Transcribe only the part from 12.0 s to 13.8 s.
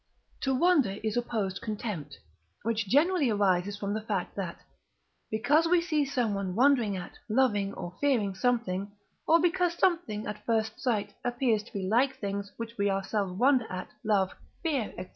things, which we ourselves wonder